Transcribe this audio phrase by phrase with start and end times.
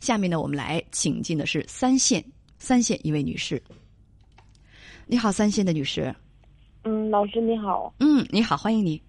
[0.00, 2.24] 下面呢，我们来请进的是三线
[2.58, 3.62] 三线一位女士。
[5.06, 6.12] 你好，三线的女士。
[6.84, 7.92] 嗯，老师你好。
[8.00, 9.00] 嗯，你好，欢迎你。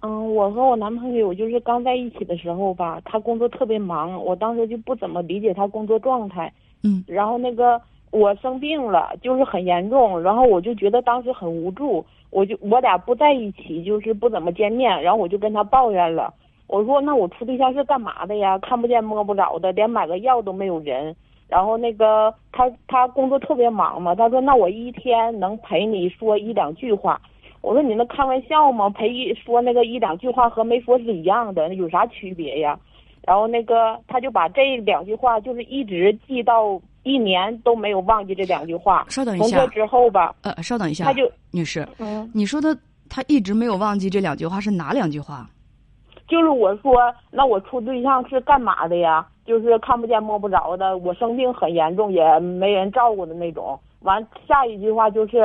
[0.00, 6.52] 嗯，我和我男朋友就是刚在一起的时候吧，他工作特别忙，我当时就不怎么理解他工作状态。
[6.82, 7.80] 嗯，然后那个
[8.10, 16.32] 我生病了，就是很严重，然后我就觉得当时很无助，我就我俩不在一起，就是不怎么见面，然后我就跟他抱怨了。
[16.74, 18.58] 我说那我处对象是干嘛的呀？
[18.58, 21.14] 看不见摸不着的，连买个药都没有人。
[21.46, 27.20] 然后那个他他工作特别忙嘛，他说那我一天能陪你说一两句话。
[27.60, 28.90] 我说你那开玩笑吗？
[28.90, 32.76] 陪一说那个一两句话和没说是一样的，有啥区别呀？
[33.22, 39.06] 然后那个他就把这两句话就是一直记到一年都没有忘记这两句话。
[39.08, 39.58] 稍等一下。
[39.58, 42.76] 从这之后吧，呃，稍等一下，他就女士，嗯，你说的
[43.08, 45.48] 他一直没有忘记这两句话是哪两句话？
[46.34, 49.24] 就是我说，那我处对象是干嘛的呀？
[49.44, 53.78] 就是看不见摸不着的，我生病很严重，也没人照顾的那种。
[54.00, 55.38] 完，下一句话就是，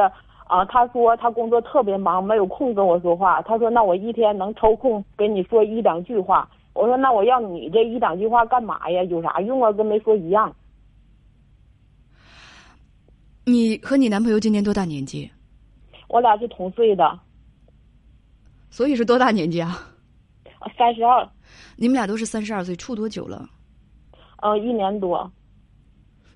[0.48, 3.40] 啊，他说他工作特别忙，没有空跟我说话。
[3.44, 6.50] 他说，那我一天能抽空跟你说一两句话。
[6.74, 9.04] 我说，那我要你这一两句话干嘛呀？
[9.04, 9.72] 有啥用啊？
[9.72, 10.52] 跟没说一样。
[13.46, 15.30] 你和你男朋友今年多大年纪？
[16.08, 17.20] 我俩是同岁的。
[18.72, 19.78] 所以是多大年纪啊？
[20.78, 21.28] 三十二。
[21.76, 23.48] 你们俩都是三十二岁，处多久了？
[24.42, 25.30] 呃，一年多。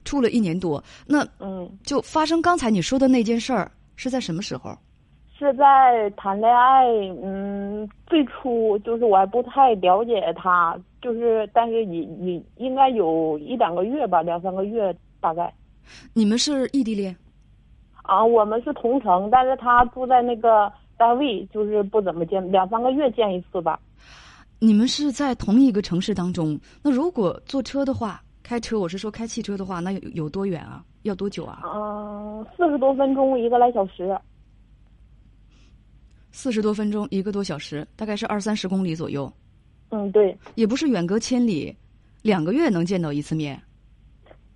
[0.04, 4.78] 处了一年多，那嗯，就发生刚才你说的那件事儿是在什么时候？
[5.38, 6.86] 是在谈恋爱，
[7.24, 15.54] 嗯，最初就是我还不太了解他，就是但是也也应该有一两个月吧，两三个月大概。
[16.14, 17.16] 你们是异地恋？
[18.04, 20.72] 啊，我们是同城，但是他住在那个
[21.04, 23.78] 单位，就是不怎么见，两三个月见一次吧。
[24.60, 30.82] 你们是在同一个城市当中，那如果坐车的话，开车，我是说开汽车的话，那有有多远啊？
[31.02, 31.62] 要多久啊？
[31.66, 34.18] 嗯，四十多分钟，一个来小时。
[36.32, 39.30] 四十多分钟，一个多小时，大概是二三十公里左右。
[39.90, 40.38] 嗯，对。
[40.56, 41.76] 也不是远隔千里，
[42.22, 43.62] 两个月能见到一次面。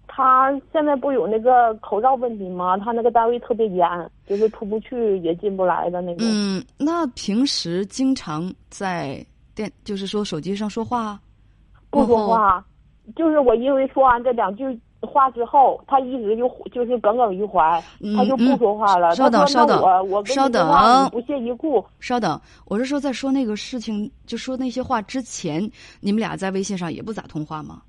[0.07, 2.77] 他现在不有那个口罩问题吗？
[2.77, 3.85] 他那个单位特别严，
[4.27, 6.27] 就是出不去也进不来的那种。
[6.29, 11.19] 嗯，那平时经常在电，就是说手机上说话，
[11.89, 12.63] 不说话，
[13.15, 14.65] 就是我因为说完这两句
[15.01, 17.81] 话之后，他一直就就是耿耿于怀，
[18.15, 19.15] 他就不说话了。
[19.15, 21.83] 稍等，稍等，我我稍等，不屑一顾。
[21.99, 25.71] 稍等，我是说在说那个事情，就说那些话之前，
[26.01, 27.81] 你们俩在微信上也不咋通话吗？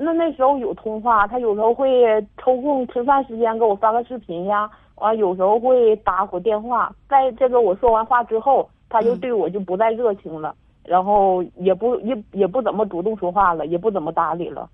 [0.00, 1.90] 那那时候有通话，他有时候会
[2.36, 4.70] 抽空吃饭时间给我发个视频呀，
[5.00, 6.94] 完有时候会打会电话。
[7.08, 10.54] 在这个我说完话之后，他就对我就不再热情了，
[10.84, 14.70] 然后也不也也不怎么主动说话了，也不怎么搭理了。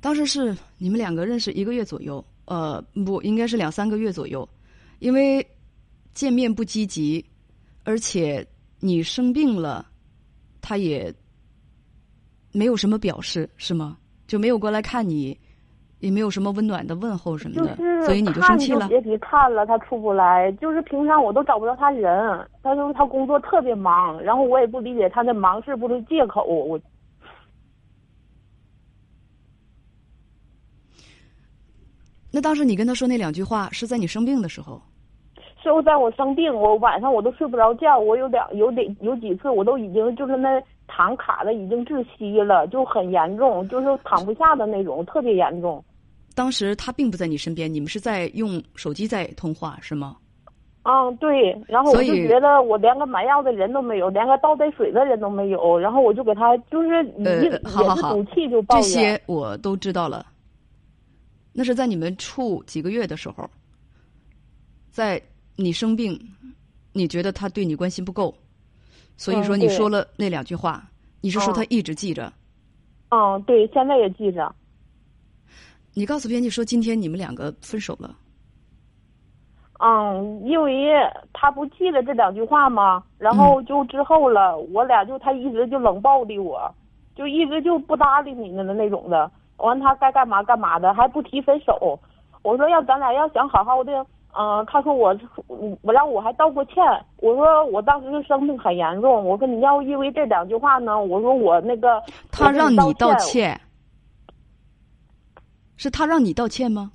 [0.00, 4.48] 当时是你们两个认识一个月左右，呃，不应该是两三个月左右，
[4.98, 5.46] 因为
[6.14, 7.24] 见面不积极，
[7.84, 8.46] 而且
[8.80, 9.86] 你生病了，
[10.60, 11.14] 他也。
[12.50, 13.98] 没有什么表示是吗？
[14.26, 15.38] 就没有过来看你，
[16.00, 18.86] 也没有什么温暖的问候什么的，所以你就生气了。
[18.88, 20.50] 别提看了，他出不来。
[20.52, 26.44] 就是平常我都找不着他人，他说他工作特别忙，然后我也不理解他的忙是不是借口。
[26.44, 26.80] 我
[32.30, 34.80] 那当时你跟他说那两句话是在你生病的时候？
[35.60, 40.62] 是在我生病，我晚上我都睡不着觉，我有两有得有几次我都已经就是那。
[40.90, 45.84] 躺卡的已经窒息了，就很严重，就是躺不下的那种，特别严重。
[46.38, 50.16] 当时他并不在你身边，你们是在用手机在通话是吗？
[50.84, 51.50] 嗯，对。
[51.66, 55.76] 然后我就觉得我连个买药的人都没有，连个倒杯水的人都没有。
[55.76, 58.82] 然后我就给他就是一好好好，气就抱怨。
[58.84, 60.24] 这些我都知道了。
[61.52, 63.50] 那是在你们处几个月的时候，
[64.92, 65.20] 在
[65.56, 66.16] 你生病，
[66.92, 68.32] 你觉得他对你关心不够。
[69.16, 70.88] 所以说你说了那两句话，
[71.20, 72.32] 你是说他一直记着？
[73.08, 74.54] 嗯，对，现在也记着。
[75.94, 78.14] 你告诉编辑说今天你们两个分手了。
[79.80, 80.90] 嗯，因为
[81.32, 83.02] 他不记得这两句话吗？
[83.16, 86.68] 然后就之后了，我俩就他一直就冷暴力我，
[87.14, 89.30] 就一直就不搭理你的那种的。
[89.58, 91.98] 完他该干嘛干嘛的，还不提分手。
[92.42, 94.04] 我说要咱俩要想好好的。
[94.36, 95.16] 嗯，他说我，
[95.82, 96.76] 我让我还道过歉。
[97.16, 99.24] 我说我当时就生病很严重。
[99.24, 103.58] 我说你要因为这两句话呢，我说我那个他让你道歉，
[105.78, 106.92] 是他让你道歉吗？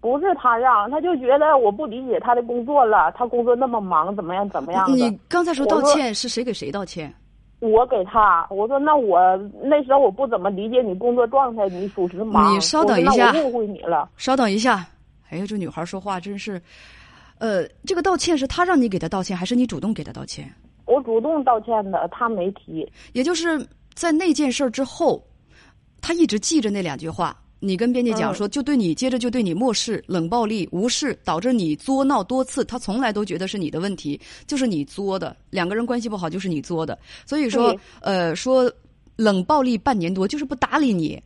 [0.00, 3.10] 不是他让，他就觉得我不理解他的工作了。
[3.12, 7.10] 他工作那么忙，怎么样怎么样你刚才说道歉是谁给谁道歉？
[7.60, 9.18] 我给他，我说那我
[9.62, 12.54] 那时候我不怎么理解你工作状态，你属实忙。
[12.54, 14.06] 你稍等一下，我误会你了。
[14.18, 14.86] 稍等一下，
[15.30, 16.60] 哎呀，这女孩说话真是，
[17.38, 20.52] 呃，这个道歉是他让你给他道歉，还是你主动给他道歉？
[20.84, 22.86] 我主动道歉的，他没提。
[23.14, 25.26] 也就是在那件事之后，
[26.02, 27.34] 他一直记着那两句话。
[27.64, 32.62] 你跟编辑讲说，就对你接着就对你漠视、冷暴力、无视，导致你作闹多次。
[32.62, 35.34] 他从来都觉得是你的问题，就是你作的。
[35.48, 36.98] 两个人关系不好，就是你作的。
[37.24, 38.70] 所以说，呃，说
[39.16, 41.18] 冷暴力半年多，就是不搭理你。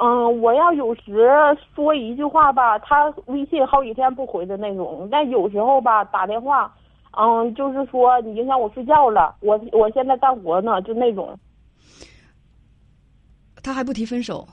[0.00, 1.28] 嗯，我要有时
[1.74, 5.08] 说一句话吧，他微信好几天不回的那种。
[5.10, 6.72] 但有时候吧，打电话，
[7.18, 11.36] 嗯，就是说你影响我睡觉了，我我现在干活呢，就那种。
[13.60, 14.46] 他还不提分手。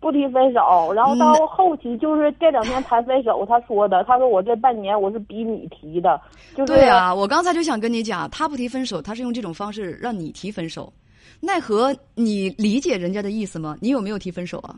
[0.00, 6.20] 不提分手，然后到后期就是这两天谈分手，他说的，他说我这半年我是逼你提的，
[6.56, 10.90] 就是对啊，我刚才就想跟你讲，他不提分手，他是用这种方式让你提分手，
[11.38, 13.76] 奈何你理解人家的意思吗？
[13.80, 14.74] 你有没有提分手啊？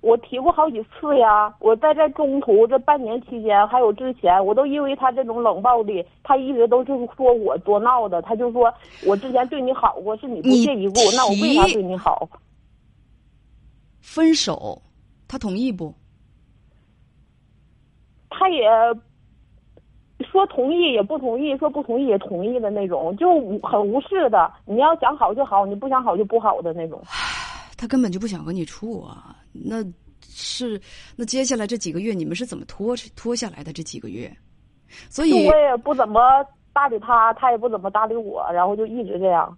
[0.00, 8.72] 我提过好几次呀，我在这中途这半年期间，还有之前，我都因为他这种冷暴力，他一直都是说我多闹的，他就说
[9.04, 12.26] 我之前对你好过，是你不屑一顾，那我为啥对你好？
[14.00, 14.80] 分手，
[15.28, 15.94] 他同意不？
[18.30, 18.64] 他也
[20.30, 23.28] 说同意，也不同意；说不同意，也同意的那种，就
[23.60, 24.52] 很无视的。
[24.64, 27.02] 你要想好就好，你不想好就不好的那种。
[27.76, 29.36] 他根本就不想和你处啊！
[29.52, 29.84] 那
[30.20, 30.80] 是
[31.16, 33.72] 那接下来这几个月，你们是怎么拖拖下来的？
[33.72, 34.30] 这几个月，
[35.08, 36.20] 所以我也不怎么
[36.72, 39.56] 搭理他，他也不怎么搭理我，然后就一直这样。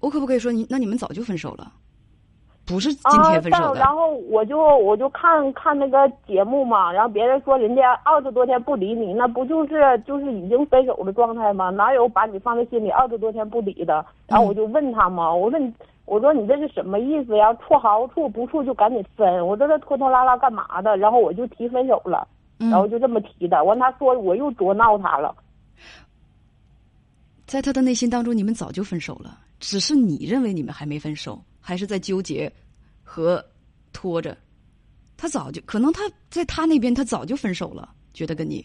[0.00, 0.66] 我可不可以说你？
[0.70, 1.72] 那你们早就分手了？
[2.68, 3.80] 不是今天分手的。
[3.80, 11.70] 然后我就我就看看那个节目嘛，然后别人说人家二十多天不理你，那不就是就是已经分手的状态吗？
[11.70, 14.04] 哪有把你放在心里二十多天不理的？
[14.26, 15.72] 然后我就问他嘛，我说你
[16.04, 17.52] 我说你这是什么意思呀？
[17.54, 20.94] 处好处不处就赶紧分，我这是拖拖拉拉干嘛的？
[20.98, 22.28] 然后我就提分手了，
[22.58, 23.64] 然后就这么提的。
[23.64, 25.34] 完他说我又多闹他了，
[27.46, 31.40] 在他的内心当中，你们早就分手了，只是你认为你们还没分手。
[31.68, 32.50] 还是在纠结
[33.04, 33.44] 和
[33.92, 34.34] 拖着，
[35.18, 36.00] 他早就可能他
[36.30, 38.64] 在他那边他早就分手了，觉得跟你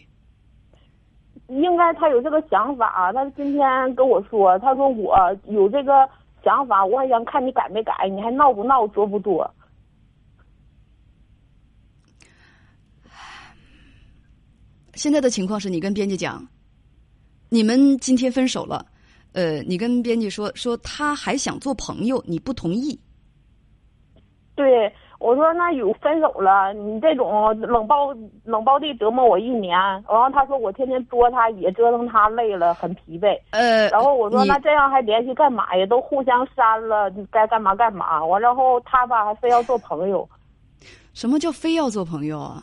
[1.48, 3.12] 应该他有这个想法。
[3.12, 5.18] 他今天跟我说，他说我
[5.48, 6.08] 有这个
[6.42, 9.54] 想法，我还想看你改没改，你还闹不闹，作不作？
[14.94, 16.48] 现在的情况是你跟编辑讲，
[17.50, 18.93] 你们今天分手了。
[19.34, 22.98] 呃，你跟编辑说说，他还想做朋友，你不同意。
[24.54, 28.14] 对，我说那有分手了，你这种冷暴
[28.44, 33.36] 冷暴力折磨我一年，然后他说我天天作他，也折腾他累了，很疲惫。
[33.50, 35.84] 呃，然后我说那这样还联系干嘛呀？
[35.86, 38.24] 都互相删了，该干嘛干嘛。
[38.24, 40.28] 完，然后他吧还非要做朋友。
[41.12, 42.62] 什么叫非要做朋友啊？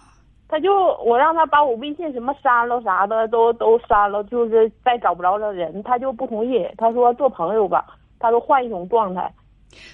[0.52, 0.70] 他就
[1.06, 6.68] 我让他把我微信什么删了啥的都都删了，就是再找不着这人，他就不同意。
[6.78, 7.86] 他说做朋友吧，
[8.20, 9.34] 他说换一种状态，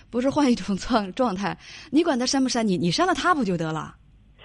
[0.09, 1.56] 不是换一种状状态。
[1.92, 3.94] 你管他删不删你，你删了他不就得了？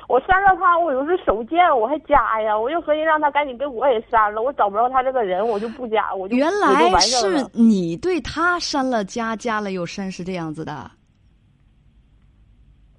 [0.06, 4.42] 我删了他，我又是手贱，我还加呀，我就合计让他赶紧给我也删了。
[4.42, 10.90] 我找不着他这个人，我就不加，我就原来是你对他删了加，加了又删，是这样子的，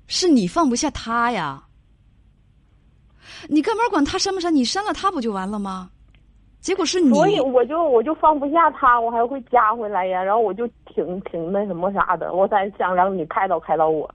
[0.08, 1.62] 是你放不下他呀。
[3.48, 4.54] 你干嘛管他删不删？
[4.54, 5.90] 你删了他不就完了吗？
[6.62, 10.24] 结果是你，所以我就我就放不下他，我还会加回来呀。
[10.24, 14.10] 然后我就挺挺那什么啥的，我才想让你开导开导我。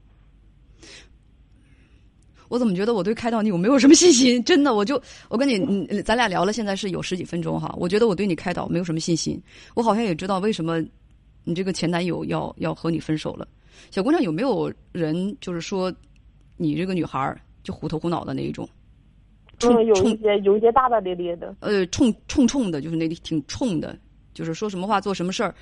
[2.49, 4.43] 我怎么觉得我对开导你我没有什么信心？
[4.45, 4.99] 真的，我就
[5.29, 7.75] 我跟你，嗯，咱俩聊了，现在是有十几分钟哈。
[7.77, 9.38] 我觉得我对你开导没有什么信心。
[9.75, 10.83] 我好像也知道为什么
[11.45, 13.47] 你这个前男友要要和你分手了。
[13.91, 15.93] 小姑娘有没有人就是说
[16.57, 18.67] 你这个女孩就虎头虎脑的那一种？
[19.62, 23.99] 嗯，有一些有一些大大咧咧的，呃，冲冲冲的，就是那里挺冲的，
[24.35, 25.55] 就是说什么话做什么事儿，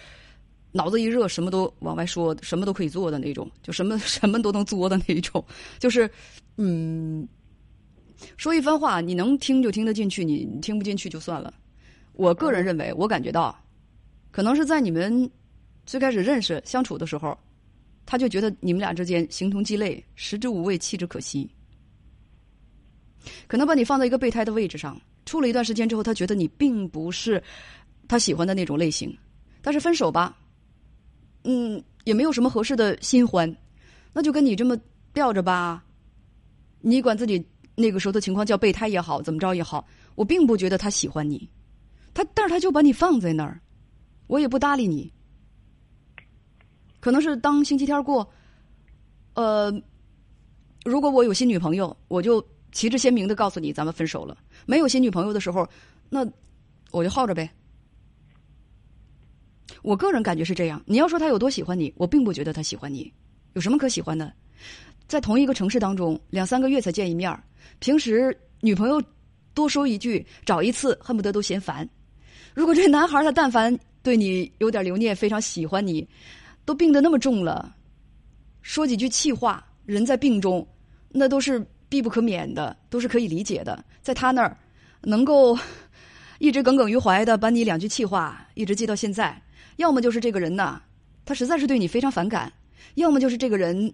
[0.73, 5.43] 脑子一热什么都往外说，什么都可以做的那种，就什么 什么都能作的那一种，
[5.79, 6.09] 就是
[6.57, 7.27] 嗯，
[8.37, 11.53] 说一番话你能听就听得进去，你听不进去就算了。
[12.13, 13.59] 我个人认为，我感觉到，
[14.31, 15.31] 可能是在你们
[15.85, 17.37] 最开始认识相处的时候，
[18.05, 21.51] 他就觉得你们俩之间形同鸡肋，食之无味，弃之可惜。
[23.47, 27.43] 可能把你放在一个备胎的位置上，处了一段时间之后，他觉得你并不是
[28.09, 29.17] 他喜欢的那种类型，
[29.63, 30.37] 但是分手吧，
[31.45, 33.55] 嗯，也没有什么合适的新欢，
[34.13, 34.77] 那就跟你这么
[35.13, 35.83] 吊着吧。
[36.81, 41.49] 你管自己那个时候的情况叫备胎也好，怎么着也好，我并不觉得他喜欢你，
[42.15, 43.61] 他但是他就把你放在那儿，
[44.29, 45.13] 我也不搭理你，
[47.01, 48.29] 可能是当星期天过，
[49.35, 49.73] 呃，
[50.85, 54.37] 如果我有新女朋友，我就旗帜鲜明的告诉你咱们分手了。
[54.67, 55.67] 没有新女朋友的时候，
[56.11, 56.31] 那
[56.91, 57.51] 我就耗着呗。
[59.81, 60.83] 我个人感觉是这样。
[60.85, 63.11] 你要说他有多喜欢你，我并不觉得他喜欢你。
[63.55, 64.31] 有什么可喜欢的？
[65.09, 67.43] 在同一个城市当中，两三个月才见一面儿，
[67.79, 69.03] 平时女朋友
[69.55, 71.89] 多说一句，找一次，恨不得都嫌烦。
[72.53, 76.07] 如果这男孩他但凡对你有点留念，非常喜欢你，
[76.67, 77.75] 都病得那么重了，
[78.61, 80.67] 说几句气话，人在病中，
[81.09, 83.85] 那都是必不可免的，都是可以理解的。
[84.03, 84.57] 在他那儿，
[85.03, 85.57] 能够
[86.39, 89.41] 一直耿耿于怀的把你两句气话一直记到现在，
[89.77, 90.81] 要么就是这个人呐，
[91.25, 92.53] 他实在是对你非常反感，
[92.95, 93.93] 要么就是这个人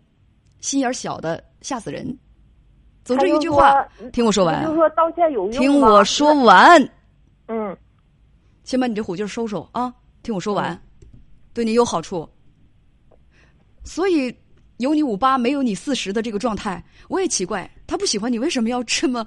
[0.61, 2.17] 心眼小的吓死人。
[3.05, 4.65] 总之一句话，听我说完。
[4.65, 6.91] 就说道歉有用听我说完。
[7.49, 7.77] 嗯。
[8.65, 9.93] 先把你这虎劲收收啊！
[10.23, 10.81] 听我说完，
[11.53, 12.29] 对你有好处。
[13.83, 14.33] 所以
[14.83, 19.27] 有你五八没有你四十的这个状态，我也奇怪，他不喜欢你为什么要这么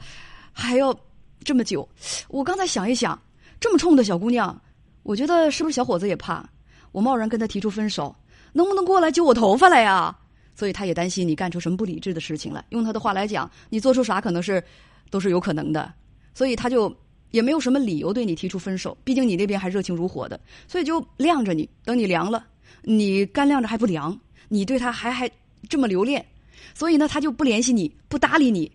[0.53, 0.95] 还要
[1.43, 1.87] 这么久？
[2.27, 3.19] 我刚才想一想，
[3.59, 4.55] 这么冲的小姑娘，
[5.03, 6.47] 我觉得是不是小伙子也怕
[6.91, 8.15] 我贸然跟他提出分手，
[8.53, 10.15] 能不能过来揪我头发来呀？
[10.55, 12.63] 所以他也担心你干出什么不理智的事情来。
[12.69, 14.63] 用他的话来讲，你做出啥可能是
[15.09, 15.93] 都是有可能的，
[16.33, 16.95] 所以他就。
[17.31, 22.45] 也没有什么理由对你提出分手，毕竟你那边还热情如火的，所以就晾着你，等你凉了，
[22.83, 25.29] 你干晾着还不凉，你对他还还
[25.65, 26.25] 这么留恋，
[26.73, 28.71] 所以呢，他就不联系你，不搭理你。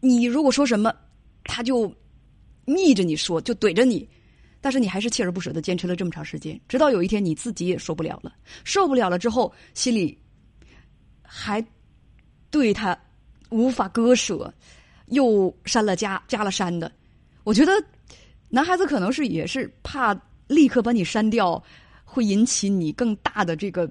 [0.00, 0.94] 你如果说什么，
[1.44, 1.92] 他就
[2.64, 4.08] 逆着你说，就怼着你，
[4.60, 8.32] 但是你还是锲而不舍的坚持了这么长时间，直到有一天你自己也受不了了，
[8.64, 10.18] 受不了了之后，心里
[11.22, 11.64] 还
[12.50, 12.98] 对他
[13.50, 14.52] 无法割舍，
[15.06, 16.90] 又删了加，加了删的，
[17.44, 17.72] 我觉得。
[18.50, 21.60] 男孩子可能是也是怕立刻把你删掉，
[22.04, 23.90] 会引起你更大的这个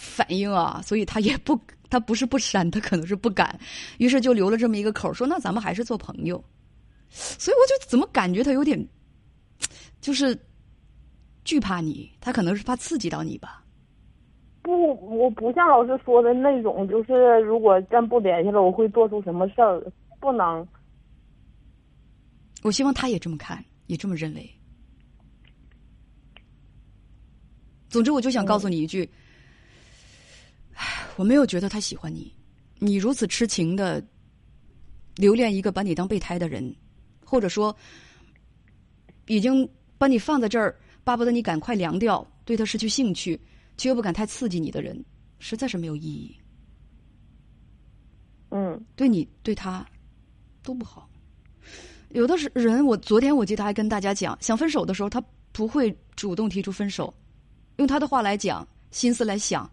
[0.00, 3.58] 反应啊，所以他也不， 他不是不删，他可能是不敢，
[3.98, 6.42] 于是就留了这么一个口，说那咱们还是做朋友。
[7.10, 8.88] 所以我就怎么感觉他有点，
[10.00, 10.36] 就是
[11.44, 13.62] 惧怕你，他可能是怕刺激到你吧？
[14.62, 19.82] 不，我不像老师说的那种，就是如果真不联系了，我会做出什么事儿，
[20.20, 20.66] 不能。
[22.62, 23.62] 我希望他也这么看。
[23.86, 24.48] 也这么认为。
[27.88, 29.10] 总之，我就想告诉你一句：，
[31.20, 32.32] 我没有觉得他喜欢你。
[32.78, 34.02] 你如此痴情的
[35.16, 36.74] 留恋一个把你当备胎的人，
[37.22, 37.76] 或者说
[39.26, 40.74] 已经把你放在这儿，
[41.04, 43.38] 巴不得你赶快凉掉，对他失去兴趣，
[43.76, 45.04] 却又不敢太刺激你的人，
[45.38, 46.34] 实在是没有意义。
[48.48, 49.86] 嗯，对你对他
[50.62, 51.06] 都不好。
[52.08, 55.22] 有的是人，我昨天我记得还跟大家讲，想分手的时候，他
[55.52, 57.12] 不会主动提出分手。
[57.76, 59.70] 用他的话来讲，心思来想，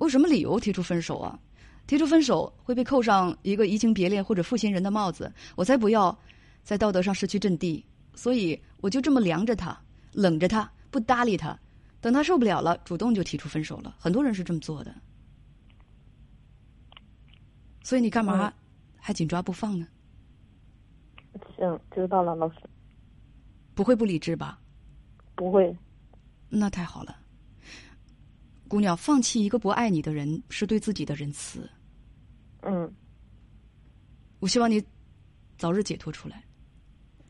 [0.00, 1.38] 我有什么理由提出分手啊？
[1.86, 6.18] 提出分手会被扣上一个移情别恋或者负心人的帽子，我才不要
[6.62, 7.84] 在道德上失去阵地。
[8.14, 9.78] 所以我就这么凉着他，
[10.12, 11.58] 冷着他，不搭理他，
[12.00, 13.94] 等他受不了了，主动就提出分手了。
[13.98, 14.94] 很多人是这么做的，
[17.82, 18.50] 所以你干嘛
[18.96, 19.86] 还紧抓不放呢？
[21.58, 22.56] 行，知道了，老师。
[23.74, 24.58] 不会不理智吧？
[25.34, 25.76] 不会。
[26.48, 27.19] 那太好了，
[28.70, 31.68] 姑娘，放弃一个不爱你的人是对自己的仁慈。
[32.62, 32.88] 嗯。
[34.38, 34.80] 我希望你
[35.58, 36.40] 早日解脱出来。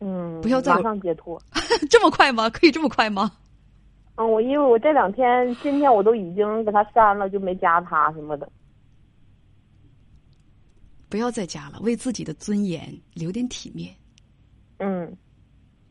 [0.01, 0.39] 嗯。
[0.43, 1.43] 不要再马上解脱。
[1.89, 2.51] 这么快吗？
[2.51, 3.33] 可以这么快吗？
[4.17, 8.53] 嗯，我因为我这两天，今天我都已经给他删了，就没加他什么的。
[11.09, 13.97] 不要再加了，为自己的尊严留点体面。
[14.77, 15.17] 嗯，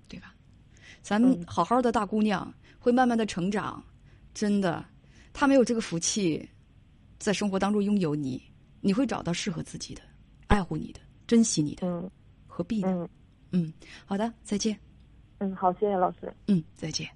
[0.08, 0.36] 对吧？
[1.01, 3.84] 咱们好好的大姑娘会慢慢的成长，
[4.36, 4.86] 真的，
[5.33, 6.48] 她没有这个福气，
[7.17, 8.41] 在生活当中拥有你，
[8.81, 10.01] 你会找到适合自己的、
[10.48, 11.88] 爱护你的、珍惜你的。
[11.88, 12.09] 嗯，
[12.48, 12.89] 何必呢？
[12.89, 13.09] 嗯
[13.51, 13.74] 嗯，
[14.05, 14.77] 好的，再见。
[15.39, 16.33] 嗯，好，谢谢老师。
[16.48, 17.07] 嗯，再见。